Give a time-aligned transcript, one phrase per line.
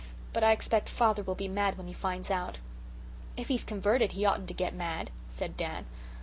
[0.33, 2.57] But I expect father will be mad when he finds out."
[3.37, 5.85] "If he's converted he oughtn't to get mad," said Dan.